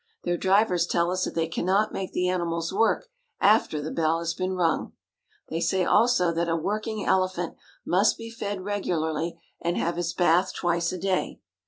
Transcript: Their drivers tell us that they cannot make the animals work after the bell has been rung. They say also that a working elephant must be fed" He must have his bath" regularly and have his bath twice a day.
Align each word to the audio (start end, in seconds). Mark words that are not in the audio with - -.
Their 0.23 0.35
drivers 0.35 0.87
tell 0.87 1.11
us 1.11 1.25
that 1.25 1.35
they 1.35 1.47
cannot 1.47 1.93
make 1.93 2.11
the 2.11 2.27
animals 2.27 2.73
work 2.73 3.05
after 3.39 3.79
the 3.79 3.91
bell 3.91 4.17
has 4.17 4.33
been 4.33 4.55
rung. 4.55 4.93
They 5.49 5.61
say 5.61 5.85
also 5.85 6.31
that 6.33 6.49
a 6.49 6.55
working 6.55 7.05
elephant 7.05 7.53
must 7.85 8.17
be 8.17 8.31
fed" 8.31 8.53
He 8.63 8.63
must 8.63 8.63
have 8.63 8.63
his 8.63 8.63
bath" 8.63 8.65
regularly 8.75 9.39
and 9.61 9.77
have 9.77 9.97
his 9.97 10.13
bath 10.15 10.55
twice 10.55 10.91
a 10.91 10.97
day. 10.97 11.39